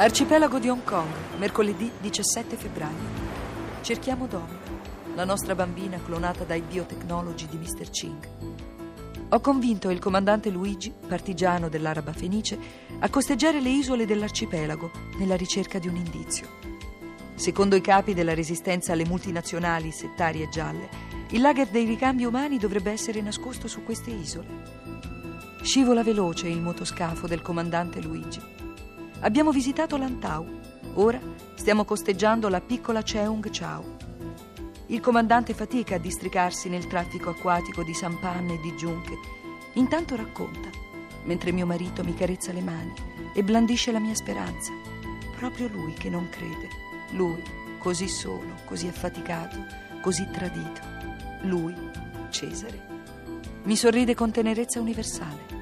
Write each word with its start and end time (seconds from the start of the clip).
Arcipelago 0.00 0.60
di 0.60 0.68
Hong 0.68 0.84
Kong, 0.84 1.08
mercoledì 1.38 1.90
17 2.00 2.54
febbraio. 2.54 2.94
Cerchiamo 3.80 4.28
Domino, 4.28 4.60
la 5.16 5.24
nostra 5.24 5.56
bambina 5.56 6.00
clonata 6.00 6.44
dai 6.44 6.60
biotecnologi 6.60 7.48
di 7.48 7.56
Mr. 7.56 7.90
Ching. 7.90 8.28
Ho 9.30 9.40
convinto 9.40 9.90
il 9.90 9.98
comandante 9.98 10.50
Luigi, 10.50 10.94
partigiano 11.04 11.68
dell'Araba 11.68 12.12
Fenice, 12.12 12.56
a 13.00 13.10
costeggiare 13.10 13.60
le 13.60 13.70
isole 13.70 14.06
dell'arcipelago 14.06 14.92
nella 15.18 15.34
ricerca 15.34 15.80
di 15.80 15.88
un 15.88 15.96
indizio. 15.96 16.46
Secondo 17.34 17.74
i 17.74 17.80
capi 17.80 18.14
della 18.14 18.34
resistenza 18.34 18.92
alle 18.92 19.04
multinazionali 19.04 19.90
settarie 19.90 20.48
gialle, 20.48 20.88
il 21.30 21.40
lager 21.40 21.70
dei 21.70 21.86
ricambi 21.86 22.24
umani 22.24 22.58
dovrebbe 22.58 22.92
essere 22.92 23.20
nascosto 23.20 23.66
su 23.66 23.82
queste 23.82 24.12
isole. 24.12 24.46
Scivola 25.60 26.04
veloce 26.04 26.46
il 26.46 26.60
motoscafo 26.60 27.26
del 27.26 27.42
comandante 27.42 28.00
Luigi. 28.00 28.67
Abbiamo 29.20 29.50
visitato 29.50 29.96
Lantau. 29.96 30.46
Ora 30.94 31.20
stiamo 31.54 31.84
costeggiando 31.84 32.48
la 32.48 32.60
piccola 32.60 33.02
Cheung 33.02 33.48
Chau. 33.50 33.96
Il 34.86 35.00
comandante 35.00 35.54
fatica 35.54 35.96
a 35.96 35.98
districarsi 35.98 36.68
nel 36.68 36.86
traffico 36.86 37.30
acquatico 37.30 37.82
di 37.82 37.92
sampan 37.94 38.48
e 38.48 38.60
di 38.60 38.76
giunche. 38.76 39.18
Intanto 39.74 40.14
racconta, 40.14 40.68
mentre 41.24 41.50
mio 41.50 41.66
marito 41.66 42.04
mi 42.04 42.14
carezza 42.14 42.52
le 42.52 42.62
mani 42.62 42.92
e 43.34 43.42
blandisce 43.42 43.90
la 43.90 43.98
mia 43.98 44.14
speranza. 44.14 44.72
Proprio 45.36 45.66
lui 45.66 45.94
che 45.94 46.08
non 46.10 46.28
crede. 46.28 46.68
Lui, 47.10 47.42
così 47.78 48.06
solo, 48.06 48.54
così 48.66 48.86
affaticato, 48.86 49.56
così 50.00 50.28
tradito. 50.30 50.80
Lui, 51.42 51.74
Cesare. 52.30 52.86
Mi 53.64 53.74
sorride 53.74 54.14
con 54.14 54.30
tenerezza 54.30 54.80
universale. 54.80 55.57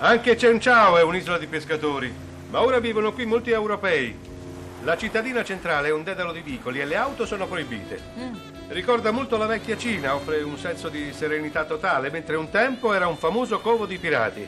Anche 0.00 0.36
Cenciao 0.36 0.96
è 0.96 1.02
un'isola 1.02 1.38
di 1.38 1.48
pescatori, 1.48 2.14
ma 2.50 2.62
ora 2.62 2.78
vivono 2.78 3.12
qui 3.12 3.26
molti 3.26 3.50
europei. 3.50 4.16
La 4.84 4.96
cittadina 4.96 5.42
centrale 5.42 5.88
è 5.88 5.92
un 5.92 6.04
dedalo 6.04 6.30
di 6.30 6.40
vicoli 6.40 6.80
e 6.80 6.84
le 6.84 6.94
auto 6.94 7.26
sono 7.26 7.48
proibite. 7.48 8.00
Ricorda 8.68 9.10
molto 9.10 9.36
la 9.36 9.46
vecchia 9.46 9.76
Cina, 9.76 10.14
offre 10.14 10.40
un 10.42 10.56
senso 10.56 10.88
di 10.88 11.12
serenità 11.12 11.64
totale, 11.64 12.10
mentre 12.10 12.36
un 12.36 12.48
tempo 12.48 12.94
era 12.94 13.08
un 13.08 13.16
famoso 13.16 13.58
covo 13.58 13.86
di 13.86 13.98
pirati. 13.98 14.46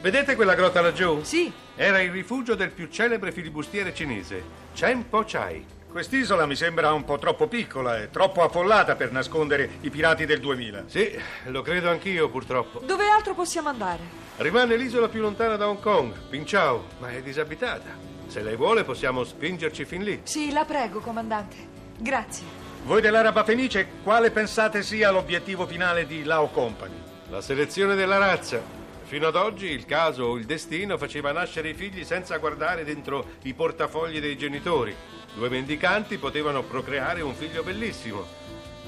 Vedete 0.00 0.34
quella 0.34 0.56
grotta 0.56 0.80
laggiù? 0.80 1.22
Sì, 1.22 1.52
Era 1.76 2.00
il 2.00 2.10
rifugio 2.10 2.56
del 2.56 2.70
più 2.70 2.88
celebre 2.88 3.30
filibustiere 3.30 3.94
cinese, 3.94 4.42
Chen 4.74 5.08
Po 5.08 5.22
Chai. 5.24 5.64
Quest'isola 5.98 6.46
mi 6.46 6.54
sembra 6.54 6.92
un 6.92 7.02
po' 7.02 7.18
troppo 7.18 7.48
piccola 7.48 8.00
e 8.00 8.08
troppo 8.10 8.44
affollata 8.44 8.94
per 8.94 9.10
nascondere 9.10 9.68
i 9.80 9.90
pirati 9.90 10.26
del 10.26 10.38
2000. 10.38 10.84
Sì, 10.86 11.20
lo 11.46 11.60
credo 11.62 11.90
anch'io 11.90 12.28
purtroppo. 12.28 12.78
dove 12.78 13.08
altro 13.08 13.34
possiamo 13.34 13.68
andare? 13.68 13.98
Rimane 14.36 14.76
l'isola 14.76 15.08
più 15.08 15.20
lontana 15.20 15.56
da 15.56 15.68
Hong 15.68 15.80
Kong, 15.80 16.12
Pinchao, 16.30 16.84
ma 17.00 17.10
è 17.10 17.20
disabitata. 17.20 17.96
Se 18.28 18.42
lei 18.42 18.54
vuole 18.54 18.84
possiamo 18.84 19.24
spingerci 19.24 19.84
fin 19.84 20.04
lì. 20.04 20.20
Sì, 20.22 20.52
la 20.52 20.64
prego, 20.64 21.00
comandante. 21.00 21.56
Grazie. 21.98 22.46
Voi 22.84 23.00
dell'Araba 23.00 23.42
Fenice, 23.42 23.88
quale 24.04 24.30
pensate 24.30 24.84
sia 24.84 25.10
l'obiettivo 25.10 25.66
finale 25.66 26.06
di 26.06 26.22
Lao 26.22 26.46
Company? 26.50 26.94
La 27.28 27.40
selezione 27.40 27.96
della 27.96 28.18
razza. 28.18 28.62
Fino 29.02 29.26
ad 29.26 29.34
oggi 29.34 29.66
il 29.66 29.84
caso 29.84 30.22
o 30.22 30.36
il 30.36 30.44
destino 30.44 30.96
faceva 30.96 31.32
nascere 31.32 31.70
i 31.70 31.74
figli 31.74 32.04
senza 32.04 32.36
guardare 32.36 32.84
dentro 32.84 33.30
i 33.42 33.54
portafogli 33.54 34.20
dei 34.20 34.36
genitori. 34.36 34.94
Due 35.38 35.50
mendicanti 35.50 36.18
potevano 36.18 36.64
procreare 36.64 37.20
un 37.20 37.32
figlio 37.32 37.62
bellissimo. 37.62 38.26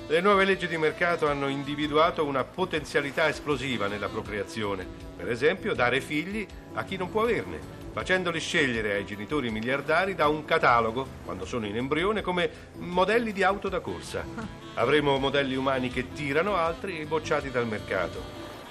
Le 0.08 0.20
nuove 0.20 0.44
leggi 0.44 0.66
di 0.66 0.76
mercato 0.76 1.28
hanno 1.28 1.46
individuato 1.46 2.24
una 2.24 2.42
potenzialità 2.42 3.28
esplosiva 3.28 3.86
nella 3.86 4.08
procreazione. 4.08 4.84
Per 5.16 5.30
esempio, 5.30 5.76
dare 5.76 6.00
figli 6.00 6.44
a 6.72 6.82
chi 6.82 6.96
non 6.96 7.08
può 7.08 7.22
averne, 7.22 7.60
facendoli 7.92 8.40
scegliere 8.40 8.94
ai 8.94 9.06
genitori 9.06 9.48
miliardari 9.52 10.16
da 10.16 10.26
un 10.26 10.44
catalogo, 10.44 11.06
quando 11.24 11.44
sono 11.44 11.66
in 11.66 11.76
embrione, 11.76 12.20
come 12.20 12.50
modelli 12.78 13.32
di 13.32 13.44
auto 13.44 13.68
da 13.68 13.78
corsa. 13.78 14.24
Avremo 14.74 15.18
modelli 15.18 15.54
umani 15.54 15.88
che 15.88 16.12
tirano, 16.12 16.56
altri 16.56 17.04
bocciati 17.04 17.52
dal 17.52 17.68
mercato. 17.68 18.20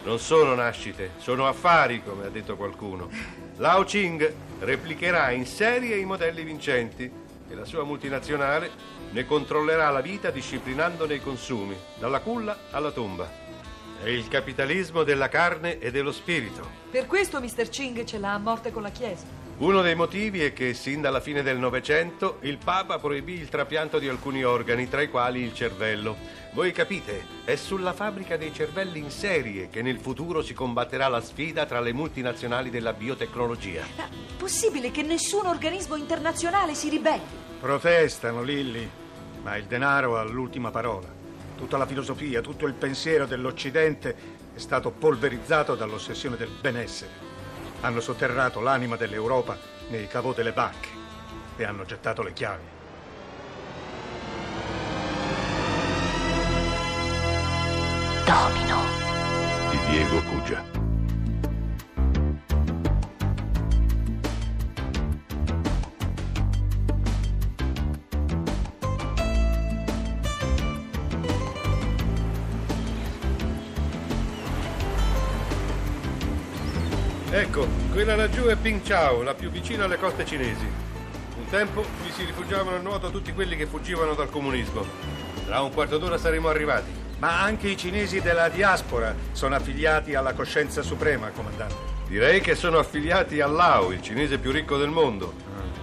Non 0.04 0.20
sono 0.20 0.54
nascite, 0.54 1.12
sono 1.16 1.48
affari, 1.48 2.04
come 2.04 2.26
ha 2.26 2.30
detto 2.30 2.58
qualcuno. 2.58 3.10
Lao 3.56 3.86
Ching 3.86 4.34
replicherà 4.60 5.32
in 5.32 5.46
serie 5.46 5.96
i 5.96 6.04
modelli 6.04 6.44
vincenti 6.44 7.28
e 7.50 7.56
la 7.56 7.66
sua 7.66 7.84
multinazionale 7.84 8.70
ne 9.12 9.26
controllerà 9.26 9.90
la 9.90 10.02
vita 10.02 10.30
disciplinandone 10.30 11.16
i 11.16 11.22
consumi, 11.22 11.76
dalla 11.98 12.20
culla 12.20 12.58
alla 12.72 12.92
tomba. 12.92 13.30
È 14.02 14.08
il 14.08 14.28
capitalismo 14.28 15.04
della 15.04 15.28
carne 15.28 15.80
e 15.80 15.92
dello 15.92 16.12
spirito. 16.12 16.68
Per 16.90 17.06
questo 17.08 17.42
Mr. 17.42 17.68
Ching 17.68 18.04
ce 18.06 18.18
l'ha 18.18 18.34
a 18.34 18.38
morte 18.38 18.72
con 18.72 18.84
la 18.84 18.92
Chiesa. 18.92 19.39
Uno 19.60 19.82
dei 19.82 19.94
motivi 19.94 20.42
è 20.42 20.54
che 20.54 20.74
sin 20.74 21.02
dalla 21.02 21.20
fine 21.20 21.44
del 21.44 21.58
Novecento 21.58 22.38
il 22.44 22.58
Papa 22.64 22.98
proibì 22.98 23.34
il 23.34 23.50
trapianto 23.50 24.00
di 24.00 24.08
alcuni 24.08 24.42
organi, 24.42 24.88
tra 24.88 25.02
i 25.02 25.10
quali 25.10 25.42
il 25.42 25.54
cervello. 25.54 26.16
Voi 26.54 26.72
capite, 26.72 27.26
è 27.44 27.58
sulla 27.58 27.92
fabbrica 27.92 28.38
dei 28.38 28.54
cervelli 28.54 29.00
in 29.00 29.10
serie 29.12 29.68
che 29.68 29.82
nel 29.82 30.00
futuro 30.00 30.42
si 30.42 30.54
combatterà 30.54 31.10
la 31.10 31.20
sfida 31.20 31.66
tra 31.66 31.82
le 31.82 31.92
multinazionali 31.92 32.70
della 32.70 32.94
biotecnologia. 32.94 33.84
Ma 33.98 34.08
possibile 34.38 34.92
che 34.92 35.02
nessun 35.02 35.46
organismo 35.46 35.98
internazionale 35.98 36.74
si 36.74 36.88
ribelli? 36.88 37.22
Protestano, 37.60 38.42
Lilli, 38.42 38.90
ma 39.44 39.58
il 39.58 39.66
denaro 39.66 40.18
ha 40.18 40.24
l'ultima 40.24 40.72
parola. 40.72 41.10
Tutta 41.58 41.76
la 41.76 41.86
filosofia, 41.86 42.40
tutto 42.40 42.66
il 42.66 42.76
pensiero 42.76 43.26
dell'Occidente 43.26 44.16
è 44.56 44.58
stato 44.58 44.92
polverizzato 44.92 45.76
dall'ossessione 45.76 46.38
del 46.38 46.50
benessere. 46.62 47.29
Hanno 47.82 48.02
sotterrato 48.02 48.60
l'anima 48.60 48.96
dell'Europa 48.96 49.58
nei 49.90 50.08
cavò 50.08 50.34
delle 50.34 50.52
banche 50.52 50.90
e 51.56 51.64
hanno 51.64 51.86
gettato 51.86 52.22
le 52.22 52.34
chiavi. 52.34 52.64
Domino. 58.26 58.84
di 59.72 59.78
Diego 59.90 60.22
Cugia. 60.24 60.79
Ecco, 77.32 77.68
quella 77.92 78.16
laggiù 78.16 78.46
è 78.46 78.56
Pingchao, 78.56 79.22
la 79.22 79.36
più 79.36 79.52
vicina 79.52 79.84
alle 79.84 80.00
coste 80.00 80.26
cinesi. 80.26 80.66
Un 81.38 81.46
tempo 81.48 81.86
vi 82.04 82.12
si 82.12 82.26
rifugiavano 82.26 82.78
a 82.78 82.80
nuoto 82.80 83.12
tutti 83.12 83.34
quelli 83.34 83.56
che 83.56 83.68
fuggivano 83.68 84.16
dal 84.16 84.32
comunismo. 84.32 84.84
Tra 85.46 85.62
un 85.62 85.72
quarto 85.72 86.00
d'ora 86.00 86.18
saremo 86.18 86.48
arrivati. 86.48 86.90
Ma 87.20 87.40
anche 87.40 87.68
i 87.68 87.78
cinesi 87.78 88.20
della 88.20 88.50
diaspora 88.50 89.14
sono 89.32 89.54
affiliati 89.54 90.16
alla 90.16 90.34
coscienza 90.34 90.82
suprema, 90.82 91.30
comandante. 91.30 91.76
Direi 92.08 92.42
che 92.42 92.56
sono 92.56 92.80
affiliati 92.80 93.40
al 93.42 93.54
Lao, 93.54 93.92
il 93.92 94.02
cinese 94.02 94.40
più 94.40 94.52
ricco 94.52 94.78
del 94.78 94.90
mondo. 94.90 95.36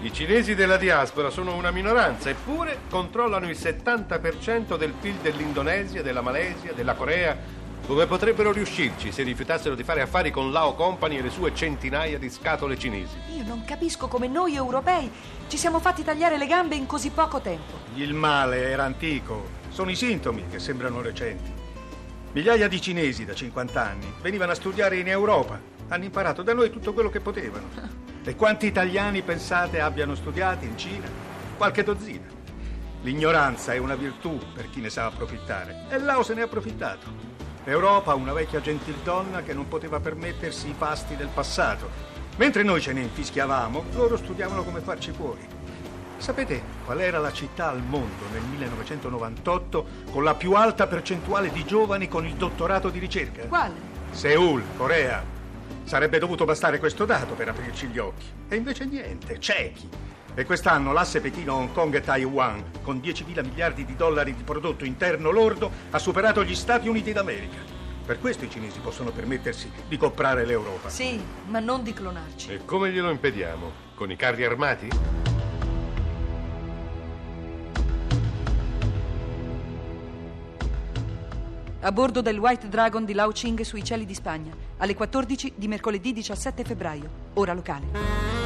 I 0.03 0.13
cinesi 0.13 0.57
della 0.57 0.77
diaspora 0.77 1.31
sono 1.31 1.55
una 1.55 1.71
minoranza, 1.71 2.29
eppure 2.29 2.81
controllano 2.91 3.49
il 3.49 3.57
70% 3.57 4.77
del 4.77 4.93
PIL 5.01 5.15
dell'Indonesia, 5.23 6.03
della 6.03 6.23
Malesia, 6.23 6.73
della 6.73 6.95
Corea. 6.95 7.39
Come 7.87 8.07
potrebbero 8.07 8.51
riuscirci 8.51 9.13
se 9.13 9.23
rifiutassero 9.23 9.75
di 9.75 9.85
fare 9.85 10.01
affari 10.01 10.31
con 10.31 10.51
Lao 10.51 10.75
Company 10.75 11.19
e 11.19 11.23
le 11.23 11.31
sue 11.31 11.55
centinaia 11.55 12.19
di 12.19 12.29
scatole 12.31 12.77
cinesi? 12.79 13.17
Io 13.37 13.45
non 13.45 13.65
capisco 13.65 14.09
come 14.09 14.27
noi 14.27 14.57
europei 14.57 15.11
ci 15.47 15.57
siamo 15.57 15.79
fatti 15.79 16.03
tagliare 16.03 16.37
le 16.37 16.47
gambe 16.47 16.75
in 16.75 16.87
così 16.87 17.11
poco 17.11 17.41
tempo. 17.41 17.75
Il 17.95 18.13
male 18.13 18.71
era 18.71 18.85
antico, 18.85 19.49
sono 19.69 19.91
i 19.91 19.95
sintomi 19.95 20.47
che 20.51 20.59
sembrano 20.59 21.01
recenti. 21.01 21.53
Migliaia 22.33 22.67
di 22.67 22.81
cinesi 22.81 23.25
da 23.25 23.35
50 23.35 23.81
anni 23.81 24.13
venivano 24.21 24.53
a 24.53 24.57
studiare 24.57 24.99
in 24.99 25.09
Europa, 25.09 25.61
hanno 25.89 26.05
imparato 26.05 26.43
da 26.43 26.55
noi 26.55 26.71
tutto 26.71 26.93
quello 26.93 27.11
che 27.11 27.21
potevano. 27.21 28.05
E 28.27 28.35
quanti 28.35 28.67
italiani 28.67 29.23
pensate 29.23 29.79
abbiano 29.79 30.17
studiato 30.17 30.65
in 30.65 30.77
Cina? 30.77 31.07
Qualche 31.57 31.85
dozzina. 31.85 32.27
L'ignoranza 33.03 33.73
è 33.73 33.79
una 33.79 33.95
virtù 33.95 34.37
per 34.53 34.69
chi 34.69 34.81
ne 34.81 34.91
sa 34.91 35.07
approfittare 35.07 35.87
e 35.89 36.01
Lao 36.01 36.25
se 36.25 36.35
ne 36.35 36.41
è 36.41 36.43
approfittato. 36.43 37.07
L'Europa 37.67 38.15
una 38.15 38.33
vecchia 38.33 38.61
gentildonna 38.61 39.43
che 39.43 39.53
non 39.53 39.67
poteva 39.67 39.99
permettersi 39.99 40.69
i 40.69 40.75
fasti 40.79 41.17
del 41.17 41.27
passato. 41.27 41.91
Mentre 42.37 42.63
noi 42.63 42.81
ce 42.81 42.93
ne 42.93 43.01
infischiavamo, 43.01 43.87
loro 43.95 44.17
studiavano 44.17 44.63
come 44.63 44.79
farci 44.79 45.11
fuori. 45.11 45.45
Sapete 46.17 46.63
qual 46.85 47.01
era 47.01 47.19
la 47.19 47.33
città 47.33 47.69
al 47.69 47.83
mondo 47.83 48.23
nel 48.33 48.43
1998 48.43 49.87
con 50.13 50.23
la 50.23 50.37
più 50.37 50.53
alta 50.53 50.87
percentuale 50.87 51.51
di 51.51 51.65
giovani 51.65 52.07
con 52.07 52.25
il 52.25 52.35
dottorato 52.35 52.89
di 52.89 53.01
ricerca? 53.01 53.43
Quale? 53.49 53.75
Seoul, 54.13 54.63
Corea. 54.77 55.25
Sarebbe 55.83 56.21
dovuto 56.21 56.45
bastare 56.45 56.79
questo 56.79 57.05
dato 57.05 57.35
per 57.35 57.49
aprirci 57.49 57.89
gli 57.89 57.99
occhi. 57.99 58.27
E 58.49 58.55
invece 58.55 58.85
niente, 58.85 59.41
ciechi. 59.41 59.89
E 60.39 60.45
quest'anno 60.45 60.93
l'asse 60.93 61.23
Pechino, 61.23 61.55
Hong 61.55 61.73
Kong 61.73 61.95
e 61.95 62.03
Taiwan, 62.03 62.63
con 62.83 63.01
10 63.01 63.25
mila 63.25 63.41
miliardi 63.41 63.87
di 63.87 63.97
dollari 63.97 64.35
di 64.35 64.43
prodotto 64.43 64.85
interno 64.85 65.31
lordo, 65.31 65.71
ha 65.89 65.99
superato 65.99 66.45
gli 66.45 66.55
Stati 66.55 66.89
Uniti 66.89 67.11
d'America. 67.11 67.57
Per 68.05 68.21
questo 68.21 68.45
i 68.45 68.51
cinesi 68.51 68.79
possono 68.81 69.13
permettersi 69.13 69.71
di 69.89 69.97
comprare 69.97 70.45
l'Europa. 70.45 70.91
Sì, 70.91 71.19
ma 71.47 71.59
non 71.59 71.83
di 71.83 71.95
clonarci. 71.95 72.51
E 72.51 72.65
come 72.67 72.93
glielo 72.93 73.09
impediamo? 73.09 73.73
Con 73.95 74.11
i 74.11 74.17
carri 74.17 74.45
armati? 74.45 74.89
A 81.81 81.93
bordo 81.93 82.21
del 82.21 82.39
White 82.39 82.69
Dragon 82.69 83.07
di 83.07 83.15
Lao 83.15 83.31
Ching 83.31 83.63
sui 83.63 83.83
cieli 83.83 84.05
di 84.05 84.13
Spagna, 84.13 84.55
alle 84.77 84.95
14 84.95 85.55
di 85.57 85.67
mercoledì 85.67 86.13
17 86.13 86.63
febbraio, 86.63 87.09
ora 87.35 87.55
locale. 87.55 88.46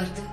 Bardot. 0.00 0.28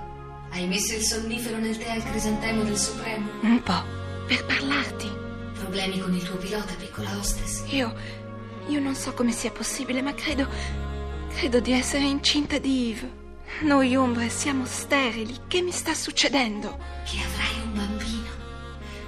Hai 0.52 0.66
messo 0.66 0.96
il 0.96 1.02
sonnifero 1.02 1.58
nel 1.58 1.78
tè 1.78 1.90
al 1.90 2.04
crisantemo 2.04 2.64
del 2.64 2.78
Supremo? 2.78 3.30
Un 3.42 3.62
po'. 3.62 3.84
Per 4.26 4.46
parlarti. 4.46 5.12
Problemi 5.60 6.00
con 6.00 6.14
il 6.14 6.24
tuo 6.24 6.38
pilota, 6.38 6.74
piccola 6.76 7.18
hostess? 7.18 7.64
Io. 7.72 7.94
Io 8.68 8.80
non 8.80 8.96
so 8.96 9.14
come 9.14 9.32
sia 9.32 9.52
possibile, 9.52 10.02
ma 10.02 10.14
credo. 10.14 10.48
Credo 11.34 11.60
di 11.60 11.74
essere 11.74 12.06
incinta 12.06 12.58
di 12.60 12.90
Yves. 12.90 13.10
Noi 13.62 13.96
ombre 13.96 14.30
siamo 14.30 14.66
sterili. 14.66 15.36
Che 15.48 15.62
mi 15.62 15.72
sta 15.72 15.94
succedendo? 15.94 16.78
Che 17.04 17.18
avrai 17.20 17.62
un 17.64 17.74
bambino. 17.74 18.30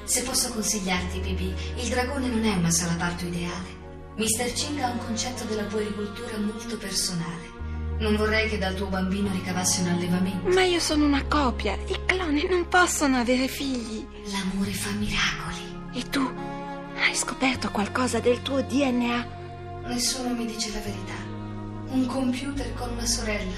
Se 0.04 0.24
posso 0.24 0.52
consigliarti, 0.52 1.20
Bibi, 1.20 1.54
il 1.76 1.88
dragone 1.88 2.28
non 2.28 2.44
è 2.44 2.54
una 2.56 2.72
sala 2.72 2.96
parto 2.96 3.26
ideale. 3.26 3.78
Mr. 4.18 4.52
Ching 4.52 4.80
ha 4.80 4.90
un 4.90 4.98
concetto 4.98 5.46
della 5.46 5.64
puericultura 5.64 6.38
molto 6.38 6.78
personale. 6.78 7.59
Non 8.00 8.16
vorrei 8.16 8.48
che 8.48 8.58
dal 8.58 8.76
tuo 8.76 8.88
bambino 8.88 9.30
ricavassi 9.30 9.82
un 9.82 9.90
allevamento. 9.90 10.48
Ma 10.50 10.64
io 10.64 10.80
sono 10.80 11.06
una 11.06 11.26
copia. 11.26 11.74
I 11.74 12.00
cloni 12.06 12.48
non 12.48 12.66
possono 12.70 13.18
avere 13.18 13.50
figli. 13.50 14.08
L'amore 14.32 14.72
fa 14.72 14.90
miracoli. 14.92 15.98
E 16.00 16.10
tu? 16.10 16.22
Hai 16.96 17.14
scoperto 17.14 17.70
qualcosa 17.72 18.20
del 18.20 18.42
tuo 18.42 18.62
DNA? 18.62 19.38
Nessuno 19.88 20.34
mi 20.34 20.46
dice 20.46 20.72
la 20.72 20.80
verità. 20.80 21.14
Un 21.90 22.06
computer 22.06 22.74
con 22.76 22.90
una 22.92 23.06
sorella. 23.06 23.58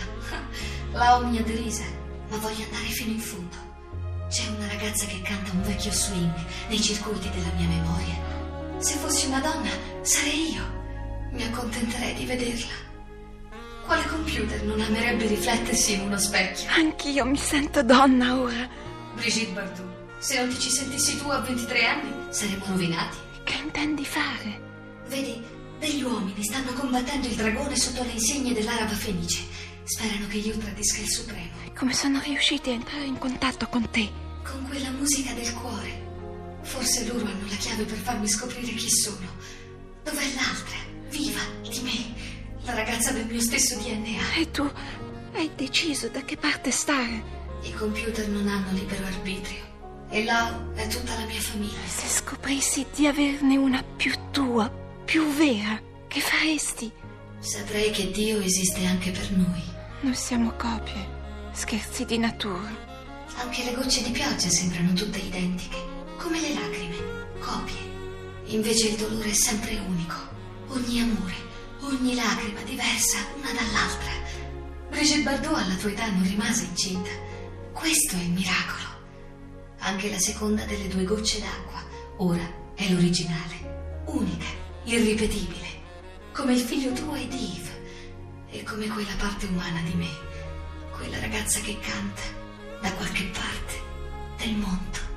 La 0.93 1.17
ho 1.17 1.25
mia 1.25 1.43
derisa, 1.43 1.83
ma 2.29 2.37
voglio 2.37 2.63
andare 2.63 2.85
fino 2.85 3.11
in 3.11 3.19
fondo. 3.19 3.55
C'è 4.27 4.47
una 4.47 4.67
ragazza 4.67 5.05
che 5.05 5.21
canta 5.21 5.51
un 5.51 5.61
vecchio 5.61 5.91
swing 5.91 6.33
nei 6.67 6.81
circuiti 6.81 7.29
della 7.29 7.51
mia 7.57 7.67
memoria. 7.67 8.79
Se 8.79 8.95
fossi 8.95 9.27
una 9.27 9.39
donna, 9.39 9.69
sarei 10.01 10.53
io. 10.53 10.63
Mi 11.31 11.43
accontenterei 11.43 12.15
di 12.15 12.25
vederla. 12.25 12.89
Quale 13.91 14.07
computer 14.07 14.63
non 14.63 14.79
amerebbe 14.79 15.27
riflettersi 15.27 15.95
in 15.95 16.01
uno 16.03 16.17
specchio? 16.17 16.69
Anch'io 16.69 17.25
mi 17.25 17.35
sento 17.35 17.83
donna 17.83 18.39
ora. 18.39 18.69
Brigitte 19.15 19.51
Bardot, 19.51 20.17
se 20.17 20.39
non 20.39 20.47
ti 20.47 20.57
ci 20.61 20.69
sentissi 20.69 21.17
tu 21.17 21.27
a 21.27 21.39
23 21.39 21.85
anni, 21.85 22.33
saremmo 22.33 22.63
rovinati. 22.67 23.17
Che 23.43 23.53
intendi 23.57 24.05
fare? 24.05 24.61
Vedi, 25.07 25.43
degli 25.77 26.03
uomini 26.03 26.41
stanno 26.41 26.71
combattendo 26.71 27.27
il 27.27 27.35
dragone 27.35 27.75
sotto 27.75 28.01
le 28.03 28.11
insegne 28.11 28.53
dell'Araba 28.53 28.93
Fenice. 28.93 29.43
Sperano 29.83 30.27
che 30.27 30.37
io 30.37 30.55
tradisca 30.57 31.01
il 31.01 31.09
Supremo. 31.09 31.51
Come 31.75 31.93
sono 31.93 32.21
riusciti 32.23 32.69
a 32.69 32.73
entrare 32.75 33.03
in 33.03 33.17
contatto 33.17 33.67
con 33.67 33.89
te? 33.89 34.09
Con 34.41 34.69
quella 34.69 34.91
musica 34.91 35.33
del 35.33 35.53
cuore. 35.55 36.59
Forse 36.61 37.05
loro 37.07 37.25
hanno 37.25 37.45
la 37.45 37.57
chiave 37.57 37.83
per 37.83 37.97
farmi 37.97 38.29
scoprire 38.29 38.71
chi 38.71 38.89
sono. 38.89 39.27
Dov'è 40.05 40.33
l'altra? 40.33 40.60
La 42.65 42.73
ragazza 42.73 43.11
del 43.11 43.25
mio 43.25 43.41
stesso 43.41 43.75
DNA. 43.75 44.39
E 44.39 44.51
tu 44.51 44.69
hai 45.33 45.49
deciso 45.55 46.07
da 46.09 46.21
che 46.21 46.37
parte 46.37 46.71
stare? 46.71 47.39
I 47.63 47.73
computer 47.73 48.27
non 48.27 48.47
hanno 48.47 48.71
libero 48.71 49.05
arbitrio. 49.05 49.69
E 50.09 50.23
là 50.23 50.59
è 50.75 50.87
tutta 50.87 51.15
la 51.15 51.25
mia 51.25 51.39
famiglia. 51.39 51.79
Se 51.87 52.07
scoprissi 52.07 52.85
di 52.93 53.07
averne 53.07 53.57
una 53.57 53.83
più 53.83 54.13
tua, 54.31 54.69
più 55.05 55.25
vera, 55.33 55.79
che 56.07 56.19
faresti? 56.19 56.91
Saprei 57.39 57.91
che 57.91 58.11
Dio 58.11 58.39
esiste 58.39 58.85
anche 58.85 59.11
per 59.11 59.31
noi. 59.31 59.63
Noi 60.01 60.15
siamo 60.15 60.51
copie, 60.57 61.49
scherzi 61.53 62.05
di 62.05 62.17
natura. 62.17 62.89
Anche 63.37 63.63
le 63.63 63.73
gocce 63.73 64.03
di 64.03 64.11
pioggia 64.11 64.49
sembrano 64.49 64.93
tutte 64.93 65.17
identiche, 65.17 65.77
come 66.17 66.39
le 66.39 66.53
lacrime, 66.53 66.95
copie. 67.39 67.89
Invece 68.45 68.89
il 68.89 68.95
dolore 68.97 69.29
è 69.29 69.33
sempre 69.33 69.79
unico. 69.87 70.15
Ogni 70.67 71.01
amore, 71.01 71.33
ogni 71.81 72.15
lacrima 72.15 72.61
diversa 72.61 73.17
una 73.37 73.51
dall'altra. 73.51 74.11
Brigitte 74.89 75.23
Bardot 75.23 75.55
alla 75.55 75.75
tua 75.75 75.91
età 75.91 76.09
non 76.09 76.23
rimase 76.23 76.65
incinta. 76.65 77.09
Questo 77.71 78.15
è 78.15 78.19
il 78.19 78.31
miracolo. 78.31 78.89
Anche 79.79 80.09
la 80.09 80.19
seconda 80.19 80.63
delle 80.65 80.87
due 80.87 81.03
gocce 81.03 81.39
d'acqua 81.39 81.83
ora 82.17 82.47
è 82.75 82.87
l'originale, 82.89 84.03
unica, 84.05 84.45
irripetibile, 84.83 85.67
come 86.33 86.53
il 86.53 86.59
figlio 86.59 86.91
tuo 86.93 87.15
e 87.15 87.27
di 87.27 87.55
Yves, 87.55 87.71
e 88.49 88.63
come 88.63 88.87
quella 88.87 89.13
parte 89.17 89.45
umana 89.47 89.81
di 89.81 89.93
me, 89.93 90.09
quella 90.95 91.19
ragazza 91.19 91.59
che 91.61 91.79
canta 91.79 92.21
da 92.81 92.91
qualche 92.93 93.23
parte 93.25 93.81
del 94.37 94.53
mondo. 94.55 95.10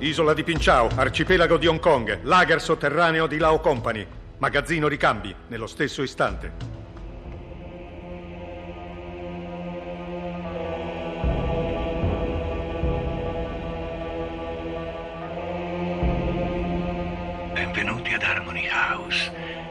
Isola 0.00 0.32
di 0.32 0.44
Pinciao, 0.44 0.88
arcipelago 0.94 1.58
di 1.58 1.66
Hong 1.66 1.78
Kong, 1.78 2.20
lager 2.22 2.62
sotterraneo 2.62 3.26
di 3.26 3.36
Lao 3.36 3.60
Company, 3.60 4.06
magazzino 4.38 4.88
ricambi, 4.88 5.34
nello 5.48 5.66
stesso 5.66 6.02
istante. 6.02 6.52
Benvenuti 17.52 18.14
ad 18.14 18.22
Harmony 18.22 18.68
House, 18.70 19.30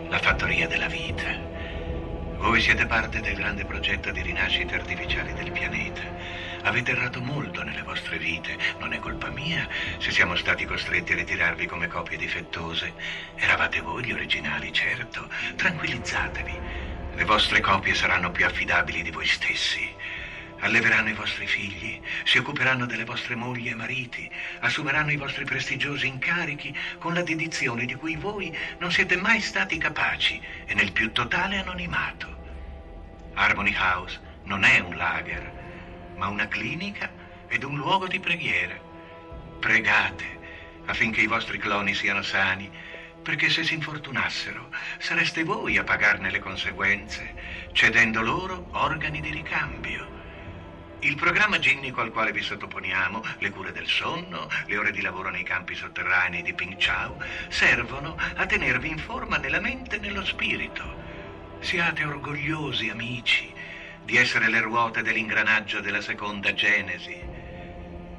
la 0.09 0.19
fattoria 0.19 0.67
della 0.67 0.87
vita. 0.87 1.25
Voi 2.37 2.61
siete 2.61 2.85
parte 2.85 3.19
del 3.19 3.33
grande 3.33 3.65
progetto 3.65 4.11
di 4.11 4.21
rinascita 4.21 4.75
artificiale 4.75 5.33
del 5.33 5.51
pianeta. 5.51 6.01
Avete 6.63 6.91
errato 6.91 7.21
molto 7.21 7.63
nelle 7.63 7.83
vostre 7.83 8.17
vite, 8.17 8.57
non 8.79 8.91
è 8.93 8.99
colpa 8.99 9.29
mia 9.29 9.67
se 9.97 10.11
siamo 10.11 10.35
stati 10.35 10.65
costretti 10.65 11.13
a 11.13 11.15
ritirarvi 11.15 11.65
come 11.65 11.87
copie 11.87 12.17
difettose. 12.17 12.93
Eravate 13.35 13.79
voi 13.79 14.03
gli 14.03 14.11
originali, 14.11 14.71
certo. 14.73 15.29
Tranquillizzatevi. 15.55 16.59
Le 17.15 17.23
vostre 17.23 17.61
copie 17.61 17.95
saranno 17.95 18.31
più 18.31 18.45
affidabili 18.45 19.01
di 19.01 19.11
voi 19.11 19.25
stessi. 19.25 19.95
Alleveranno 20.59 21.09
i 21.09 21.13
vostri 21.13 21.47
figli, 21.47 22.01
si 22.25 22.37
occuperanno 22.37 22.85
delle 22.85 23.05
vostre 23.05 23.35
mogli 23.35 23.69
e 23.69 23.75
mariti, 23.75 24.29
assumeranno 24.59 25.11
i 25.11 25.17
vostri 25.17 25.45
prestigiosi 25.45 26.07
incarichi 26.07 26.77
con 26.97 27.13
la 27.13 27.23
dedizione 27.23 27.85
di 27.85 27.95
cui 27.95 28.17
voi 28.17 28.55
non 28.79 28.91
siete 28.91 29.15
mai 29.15 29.39
stati 29.39 29.77
capaci 29.77 30.41
e 30.65 30.73
nel 30.73 30.91
più 30.91 31.13
totale 31.13 31.59
anonimato. 31.59 32.37
Harmony 33.35 33.73
House 33.77 34.19
non 34.43 34.65
è 34.65 34.79
un 34.79 34.97
lager, 34.97 35.58
ma 36.19 36.27
una 36.27 36.49
clinica 36.49 37.09
ed 37.47 37.63
un 37.63 37.77
luogo 37.77 38.07
di 38.07 38.19
preghiera. 38.19 38.77
Pregate 39.57 40.37
affinché 40.85 41.21
i 41.21 41.27
vostri 41.27 41.57
cloni 41.57 41.93
siano 41.93 42.21
sani, 42.21 42.69
perché 43.23 43.49
se 43.49 43.63
si 43.63 43.75
infortunassero 43.75 44.69
sareste 44.97 45.43
voi 45.43 45.77
a 45.77 45.83
pagarne 45.83 46.29
le 46.29 46.39
conseguenze, 46.39 47.33
cedendo 47.71 48.21
loro 48.21 48.67
organi 48.71 49.21
di 49.21 49.31
ricambio. 49.31 50.17
Il 51.01 51.15
programma 51.15 51.59
ginnico 51.59 52.01
al 52.01 52.11
quale 52.11 52.33
vi 52.33 52.41
sottoponiamo, 52.41 53.23
le 53.37 53.49
cure 53.51 53.71
del 53.71 53.87
sonno, 53.87 54.49
le 54.65 54.77
ore 54.77 54.91
di 54.91 55.01
lavoro 55.01 55.29
nei 55.29 55.43
campi 55.43 55.73
sotterranei 55.73 56.41
di 56.41 56.53
Ping 56.53 56.75
Chao, 56.75 57.17
servono 57.47 58.17
a 58.35 58.45
tenervi 58.45 58.89
in 58.89 58.97
forma 58.97 59.37
nella 59.37 59.61
mente 59.61 59.95
e 59.95 59.99
nello 59.99 60.25
spirito. 60.25 61.07
Siate 61.61 62.03
orgogliosi, 62.03 62.89
amici, 62.89 63.53
di 64.09 64.17
essere 64.17 64.49
le 64.49 64.59
ruote 64.61 65.03
dell'ingranaggio 65.03 65.81
della 65.81 66.01
seconda 66.01 66.51
Genesi. 66.51 67.15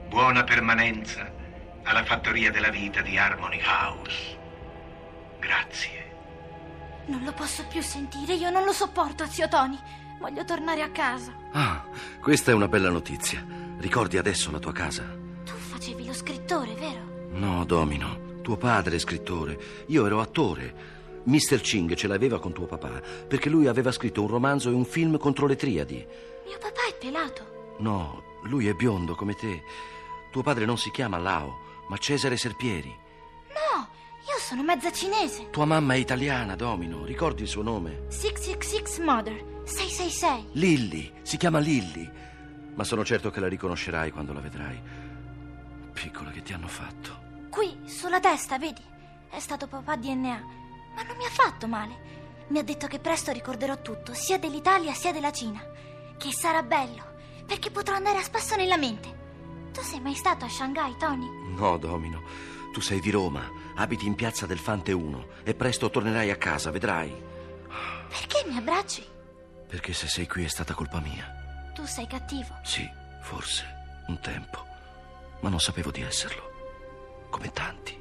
Buona 0.06 0.44
permanenza 0.44 1.28
alla 1.82 2.04
fattoria 2.04 2.52
della 2.52 2.70
vita 2.70 3.00
di 3.00 3.18
Harmony 3.18 3.60
House. 3.60 4.38
Grazie. 5.40 6.12
Non 7.06 7.24
lo 7.24 7.32
posso 7.32 7.66
più 7.66 7.82
sentire, 7.82 8.34
io 8.34 8.50
non 8.50 8.62
lo 8.62 8.70
sopporto, 8.70 9.26
zio 9.26 9.48
Tony. 9.48 9.76
Voglio 10.20 10.44
tornare 10.44 10.82
a 10.82 10.90
casa. 10.90 11.34
Ah, 11.50 11.84
questa 12.20 12.52
è 12.52 12.54
una 12.54 12.68
bella 12.68 12.90
notizia. 12.90 13.44
Ricordi 13.78 14.16
adesso 14.16 14.52
la 14.52 14.60
tua 14.60 14.72
casa? 14.72 15.02
Tu 15.44 15.54
facevi 15.54 16.06
lo 16.06 16.12
scrittore, 16.12 16.72
vero? 16.74 17.30
No, 17.32 17.64
Domino. 17.64 18.38
Tuo 18.42 18.56
padre 18.56 18.94
è 18.94 18.98
scrittore. 19.00 19.58
Io 19.88 20.06
ero 20.06 20.20
attore. 20.20 20.99
Mr. 21.24 21.60
Ching 21.60 21.94
ce 21.94 22.06
l'aveva 22.08 22.38
con 22.40 22.52
tuo 22.52 22.66
papà 22.66 23.00
perché 23.28 23.48
lui 23.48 23.66
aveva 23.66 23.92
scritto 23.92 24.22
un 24.22 24.28
romanzo 24.28 24.70
e 24.70 24.74
un 24.74 24.84
film 24.84 25.18
contro 25.18 25.46
le 25.46 25.56
triadi. 25.56 26.06
Mio 26.46 26.58
papà 26.58 26.86
è 26.88 26.94
pelato. 26.98 27.74
No, 27.78 28.22
Lui 28.44 28.66
è 28.68 28.72
biondo 28.74 29.14
come 29.14 29.34
te. 29.34 29.62
Tuo 30.30 30.42
padre 30.42 30.64
non 30.64 30.78
si 30.78 30.90
chiama 30.90 31.18
Lao, 31.18 31.84
ma 31.88 31.96
Cesare 31.98 32.36
Serpieri. 32.36 32.88
No, 33.48 33.88
io 34.26 34.38
sono 34.38 34.62
mezza 34.62 34.90
cinese. 34.92 35.50
Tua 35.50 35.64
mamma 35.66 35.94
è 35.94 35.96
italiana, 35.96 36.56
Domino. 36.56 37.04
Ricordi 37.04 37.42
il 37.42 37.48
suo 37.48 37.62
nome? 37.62 38.04
666 38.08 39.04
Mother. 39.04 39.44
666. 39.64 40.48
Lilly. 40.52 41.12
Si 41.22 41.36
chiama 41.36 41.58
Lilly. 41.58 42.10
Ma 42.74 42.84
sono 42.84 43.04
certo 43.04 43.30
che 43.30 43.40
la 43.40 43.48
riconoscerai 43.48 44.10
quando 44.10 44.32
la 44.32 44.40
vedrai. 44.40 44.80
Piccola, 45.92 46.30
che 46.30 46.42
ti 46.42 46.52
hanno 46.52 46.68
fatto? 46.68 47.28
Qui, 47.50 47.80
sulla 47.84 48.20
testa, 48.20 48.56
vedi? 48.58 48.82
È 49.28 49.38
stato 49.38 49.66
papà 49.66 49.96
DNA. 49.96 50.58
Ma 51.00 51.06
non 51.06 51.16
mi 51.16 51.24
ha 51.24 51.30
fatto 51.30 51.66
male. 51.66 52.08
Mi 52.48 52.58
ha 52.58 52.62
detto 52.62 52.86
che 52.86 52.98
presto 52.98 53.32
ricorderò 53.32 53.80
tutto, 53.80 54.12
sia 54.12 54.38
dell'Italia 54.38 54.92
sia 54.92 55.12
della 55.12 55.32
Cina. 55.32 55.64
Che 56.18 56.30
sarà 56.30 56.62
bello, 56.62 57.14
perché 57.46 57.70
potrò 57.70 57.94
andare 57.94 58.18
a 58.18 58.22
spasso 58.22 58.54
nella 58.54 58.76
mente. 58.76 59.70
Tu 59.72 59.80
sei 59.80 60.00
mai 60.00 60.14
stato 60.14 60.44
a 60.44 60.48
Shanghai, 60.50 60.94
Tony? 60.98 61.54
No, 61.54 61.78
Domino. 61.78 62.22
Tu 62.74 62.82
sei 62.82 63.00
di 63.00 63.10
Roma, 63.10 63.50
abiti 63.76 64.06
in 64.06 64.14
piazza 64.14 64.44
del 64.44 64.58
Fante 64.58 64.92
1 64.92 65.26
e 65.42 65.54
presto 65.54 65.88
tornerai 65.88 66.30
a 66.30 66.36
casa, 66.36 66.70
vedrai. 66.70 67.10
Perché 68.08 68.44
mi 68.46 68.58
abbracci? 68.58 69.02
Perché 69.66 69.94
se 69.94 70.06
sei 70.06 70.26
qui 70.26 70.44
è 70.44 70.48
stata 70.48 70.74
colpa 70.74 71.00
mia. 71.00 71.72
Tu 71.72 71.86
sei 71.86 72.06
cattivo. 72.06 72.58
Sì, 72.62 72.86
forse, 73.22 73.64
un 74.08 74.20
tempo. 74.20 74.66
Ma 75.40 75.48
non 75.48 75.60
sapevo 75.60 75.90
di 75.90 76.02
esserlo. 76.02 76.50
Come 77.30 77.50
tanti. 77.52 77.98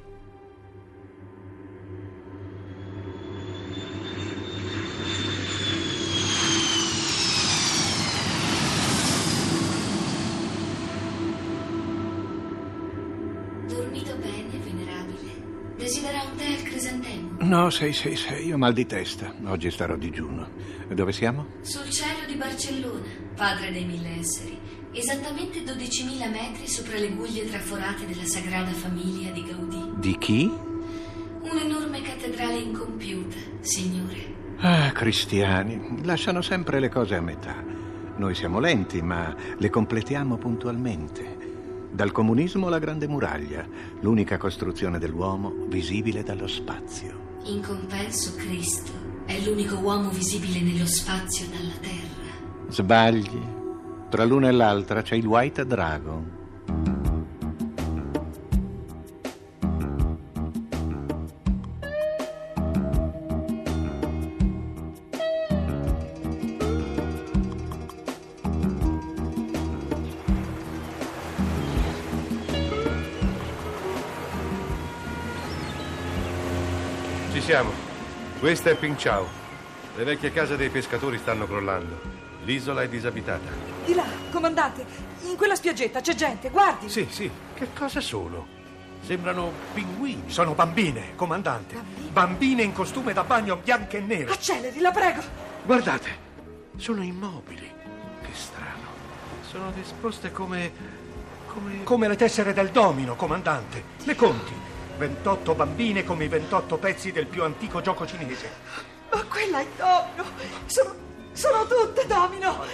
No, 17.50 17.68
666, 17.68 18.46
io 18.46 18.54
ho 18.54 18.58
mal 18.58 18.72
di 18.72 18.86
testa. 18.86 19.34
Oggi 19.46 19.72
starò 19.72 19.96
digiuno. 19.96 20.48
Dove 20.86 21.10
siamo? 21.10 21.46
Sul 21.62 21.90
cielo 21.90 22.24
di 22.28 22.36
Barcellona, 22.36 23.02
padre 23.34 23.72
dei 23.72 23.84
mille 23.84 24.20
esseri. 24.20 24.56
Esattamente 24.92 25.64
12.000 25.64 26.30
metri 26.30 26.68
sopra 26.68 26.96
le 26.96 27.08
guglie 27.08 27.48
traforate 27.48 28.06
della 28.06 28.24
Sagrada 28.24 28.70
Famiglia 28.70 29.32
di 29.32 29.42
Gaudì. 29.42 29.82
Di 29.96 30.16
chi? 30.18 30.48
Un'enorme 31.40 32.00
cattedrale 32.02 32.58
incompiuta, 32.58 33.34
signore. 33.58 34.32
Ah, 34.58 34.92
cristiani, 34.92 36.04
lasciano 36.04 36.42
sempre 36.42 36.78
le 36.78 36.88
cose 36.88 37.16
a 37.16 37.20
metà. 37.20 37.56
Noi 38.14 38.36
siamo 38.36 38.60
lenti, 38.60 39.02
ma 39.02 39.34
le 39.58 39.70
completiamo 39.70 40.36
puntualmente. 40.36 41.38
Dal 41.90 42.12
comunismo 42.12 42.68
alla 42.68 42.78
Grande 42.78 43.08
Muraglia, 43.08 43.66
l'unica 44.02 44.38
costruzione 44.38 45.00
dell'uomo 45.00 45.52
visibile 45.66 46.22
dallo 46.22 46.46
spazio. 46.46 47.29
In 47.44 47.62
compenso, 47.62 48.34
Cristo 48.36 48.92
è 49.24 49.40
l'unico 49.40 49.76
uomo 49.76 50.10
visibile 50.10 50.60
nello 50.60 50.86
spazio 50.86 51.46
dalla 51.48 51.74
Terra. 51.80 52.68
Sbagli. 52.68 53.58
Tra 54.10 54.24
l'una 54.24 54.48
e 54.48 54.52
l'altra 54.52 55.02
c'è 55.02 55.14
il 55.14 55.26
White 55.26 55.64
Dragon. 55.64 56.39
Questa 78.50 78.70
è 78.70 78.74
Pinciao. 78.74 79.28
Le 79.94 80.02
vecchie 80.02 80.32
case 80.32 80.56
dei 80.56 80.70
pescatori 80.70 81.18
stanno 81.18 81.46
crollando. 81.46 82.00
L'isola 82.42 82.82
è 82.82 82.88
disabitata. 82.88 83.48
Di 83.84 83.94
là, 83.94 84.04
comandante, 84.32 84.84
in 85.28 85.36
quella 85.36 85.54
spiaggetta 85.54 86.00
c'è 86.00 86.16
gente, 86.16 86.50
guardi. 86.50 86.88
Sì, 86.88 87.06
sì. 87.08 87.30
Che 87.54 87.68
cosa 87.72 88.00
sono? 88.00 88.44
Sembrano 89.02 89.52
pinguini. 89.72 90.24
Sono 90.26 90.54
bambine, 90.54 91.14
comandante. 91.14 91.76
Bambine 92.10 92.64
in 92.64 92.72
costume 92.72 93.12
da 93.12 93.22
bagno 93.22 93.54
bianche 93.54 93.98
e 93.98 94.00
nere. 94.00 94.32
Acceleri, 94.32 94.80
la 94.80 94.90
prego. 94.90 95.22
Guardate, 95.64 96.08
sono 96.76 97.04
immobili. 97.04 97.70
Che 98.20 98.32
strano. 98.32 98.88
Sono 99.48 99.70
disposte 99.70 100.32
come. 100.32 100.72
come. 101.46 101.84
Come 101.84 102.08
le 102.08 102.16
tessere 102.16 102.52
del 102.52 102.70
domino, 102.70 103.14
comandante. 103.14 103.84
Le 104.02 104.16
conti. 104.16 104.69
28 105.00 105.54
bambine 105.54 106.04
come 106.04 106.24
i 106.24 106.28
28 106.28 106.76
pezzi 106.76 107.10
del 107.10 107.24
più 107.26 107.42
antico 107.42 107.80
gioco 107.80 108.06
cinese. 108.06 108.50
Ma 109.10 109.24
quella 109.24 109.60
è 109.60 109.66
domino. 109.78 110.24
Sono, 110.66 110.94
sono 111.32 111.66
tutte 111.66 112.06
domino. 112.06 112.64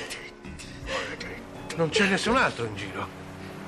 Non 1.77 1.89
c'è 1.89 2.09
nessun 2.09 2.37
altro 2.37 2.65
in 2.65 2.75
giro. 2.75 3.07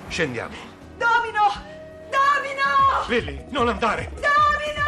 Scendiamo. 0.09 0.57
Domino! 0.97 1.41
Domino! 2.11 3.07
Lilly, 3.07 3.45
non 3.51 3.69
andare! 3.69 4.11
Domino! 4.15 4.87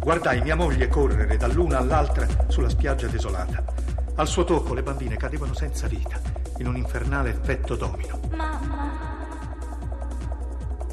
Guardai 0.00 0.40
mia 0.40 0.56
moglie 0.56 0.88
correre 0.88 1.36
dall'una 1.36 1.78
all'altra 1.78 2.26
sulla 2.48 2.68
spiaggia 2.68 3.06
desolata. 3.06 3.62
Al 4.16 4.26
suo 4.26 4.42
tocco 4.42 4.74
le 4.74 4.82
bambine 4.82 5.16
cadevano 5.16 5.54
senza 5.54 5.86
vita, 5.86 6.20
in 6.56 6.66
un 6.66 6.76
infernale 6.76 7.30
effetto 7.30 7.76
domino. 7.76 8.18
Mamma. 8.34 8.77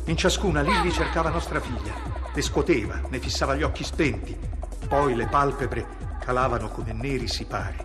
In 0.07 0.17
ciascuna 0.17 0.61
Lilly 0.61 0.91
cercava 0.91 1.31
nostra 1.31 1.59
figlia, 1.59 1.91
le 2.31 2.41
scuoteva, 2.43 3.01
ne 3.09 3.19
fissava 3.19 3.55
gli 3.55 3.63
occhi 3.63 3.83
spenti, 3.83 4.37
poi 4.87 5.15
le 5.15 5.25
palpebre 5.25 5.83
calavano 6.19 6.69
come 6.69 6.93
neri 6.93 7.27
sipari 7.27 7.83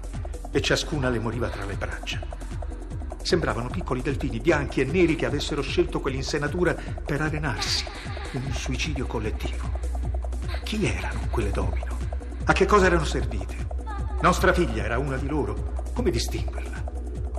e 0.50 0.60
ciascuna 0.60 1.08
le 1.08 1.18
moriva 1.18 1.48
tra 1.48 1.64
le 1.64 1.76
braccia. 1.76 2.20
Sembravano 3.22 3.70
piccoli 3.70 4.02
delfini 4.02 4.38
bianchi 4.38 4.82
e 4.82 4.84
neri 4.84 5.16
che 5.16 5.24
avessero 5.24 5.62
scelto 5.62 6.00
quell'insenatura 6.00 6.74
per 6.74 7.22
arenarsi 7.22 7.86
in 8.32 8.42
un 8.44 8.52
suicidio 8.52 9.06
collettivo. 9.06 9.70
Chi 10.62 10.84
erano 10.84 11.20
quelle 11.30 11.50
domino? 11.50 11.96
A 12.44 12.52
che 12.52 12.66
cosa 12.66 12.84
erano 12.84 13.04
servite? 13.04 13.56
Nostra 14.20 14.52
figlia 14.52 14.84
era 14.84 14.98
una 14.98 15.16
di 15.16 15.26
loro. 15.26 15.72
Come 15.94 16.10
distinguerla? 16.10 16.84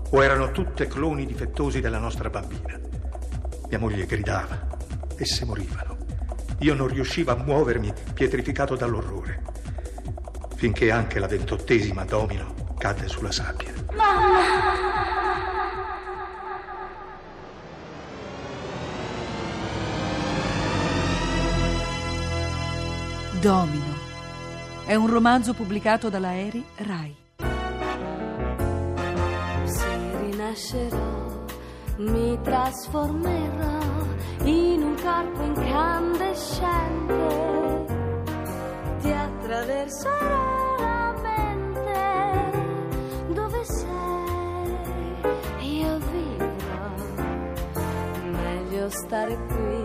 O 0.09 0.23
erano 0.23 0.49
tutte 0.51 0.87
cloni 0.87 1.27
difettosi 1.27 1.81
della 1.81 1.99
nostra 1.99 2.31
bambina? 2.31 2.90
Mia 3.71 3.79
moglie 3.79 4.05
gridava. 4.05 4.67
Esse 5.15 5.45
morivano. 5.45 5.95
Io 6.59 6.73
non 6.73 6.87
riuscivo 6.89 7.31
a 7.31 7.37
muovermi, 7.37 7.93
pietrificato 8.13 8.75
dall'orrore. 8.75 9.43
Finché 10.57 10.91
anche 10.91 11.19
la 11.19 11.27
ventottesima 11.27 12.03
domino 12.03 12.53
cadde 12.77 13.07
sulla 13.07 13.31
sabbia. 13.31 13.71
Domino. 23.39 23.99
È 24.85 24.95
un 24.95 25.09
romanzo 25.09 25.53
pubblicato 25.53 26.09
dalla 26.09 26.35
Eri 26.35 26.61
Rai. 26.75 27.15
Se 29.63 30.17
rinascerò, 30.19 31.20
mi 32.01 32.37
trasformerò 32.41 33.79
in 34.43 34.81
un 34.81 34.95
corpo 35.01 35.41
incandescente. 35.43 37.85
Ti 39.01 39.11
attraverserò 39.11 40.77
la 40.79 41.13
mente. 41.21 42.51
Dove 43.33 43.63
sei? 43.63 44.75
Io 45.59 45.99
vivrò. 46.11 46.89
Meglio 48.31 48.89
stare 48.89 49.37
qui, 49.47 49.83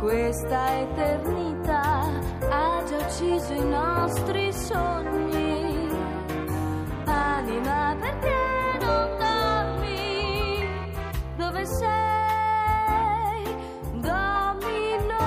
questa 0.00 0.80
eternità 0.80 2.08
ha 2.48 2.82
già 2.86 2.96
ucciso 2.96 3.52
i 3.52 3.68
nostri 3.68 4.50
sogni. 4.52 5.88
Anima, 7.04 7.94
perché 8.00 8.43
Dove 11.54 11.66
sei? 11.66 13.44
Domino, 14.00 15.18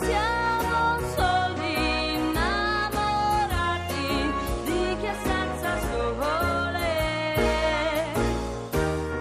siamo 0.00 0.98
soli 1.14 2.14
innamorati 2.14 4.06
di 4.64 4.96
chi 4.98 5.04
è 5.04 5.14
senza 5.22 5.78
sole. 5.78 6.88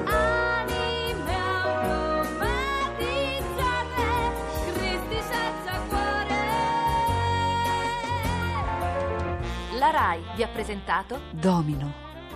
Anime 0.06 1.36
automatizzate, 1.68 4.08
Cristi 4.72 5.20
senza 5.22 5.82
cuore. 5.89 6.39
La 9.77 9.89
RAI 9.89 10.24
vi 10.38 10.44
ha 10.44 10.48
presentato 10.48 11.20
Domino. 11.32 11.91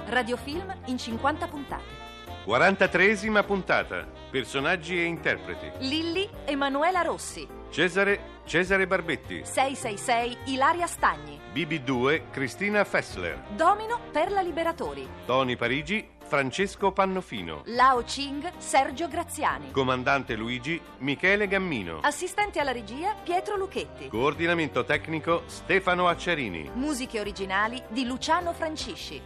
Radiofilm 0.07 0.69
in 0.87 0.97
50 0.97 1.47
puntate. 1.47 2.02
43esima 2.45 3.43
puntata. 3.45 4.05
Personaggi 4.29 4.97
e 4.97 5.03
interpreti. 5.03 5.71
Lilli 5.79 6.29
Emanuela 6.45 7.01
Rossi. 7.01 7.47
Cesare 7.69 8.31
Cesare 8.45 8.85
Barbetti. 8.85 9.43
666 9.45 10.37
Ilaria 10.51 10.85
Stagni. 10.85 11.39
BB2 11.53 12.23
Cristina 12.31 12.83
Fessler. 12.83 13.41
Domino 13.55 13.99
Perla 14.11 14.41
Liberatori. 14.41 15.07
Tony 15.25 15.55
Parigi 15.55 16.05
Francesco 16.25 16.91
Pannofino. 16.91 17.61
Lao 17.67 18.03
Ching 18.03 18.51
Sergio 18.57 19.07
Graziani. 19.07 19.71
Comandante 19.71 20.35
Luigi 20.35 20.81
Michele 20.97 21.47
Gammino. 21.47 21.99
Assistente 22.01 22.59
alla 22.59 22.73
regia 22.73 23.15
Pietro 23.23 23.55
Luchetti. 23.55 24.09
Coordinamento 24.09 24.83
tecnico 24.83 25.43
Stefano 25.45 26.09
Acciarini. 26.09 26.71
Musiche 26.73 27.21
originali 27.21 27.81
di 27.87 28.05
Luciano 28.05 28.51
Francisci. 28.51 29.21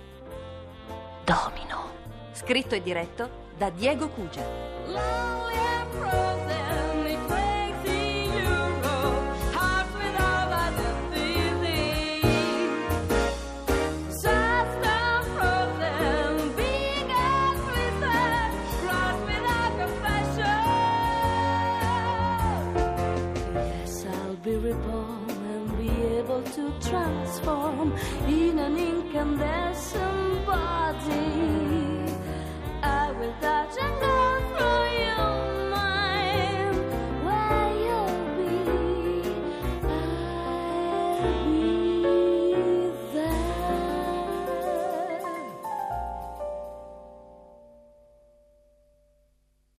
Domino. 1.24 1.97
Scritto 2.38 2.76
e 2.76 2.84
diretto 2.84 3.28
da 3.58 3.72
Diego 3.72 4.10
Cugia. 4.10 4.46
Be 24.44 24.56
reborn 24.56 25.30
and 25.30 25.78
be 25.78 25.90
able 26.20 26.42
to 26.42 26.72
transform 26.80 27.92
in 28.28 28.58
an 28.60 28.78
incandescent 28.78 29.57